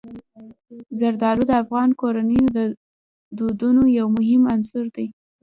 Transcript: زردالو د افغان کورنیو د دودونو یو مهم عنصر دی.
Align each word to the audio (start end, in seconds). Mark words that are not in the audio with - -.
زردالو 0.99 1.43
د 1.47 1.51
افغان 1.63 1.89
کورنیو 2.01 2.47
د 2.57 2.59
دودونو 3.37 3.83
یو 3.97 4.07
مهم 4.17 4.43
عنصر 4.53 4.85
دی. 4.95 5.07